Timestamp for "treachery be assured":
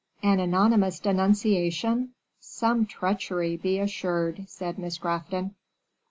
2.87-4.45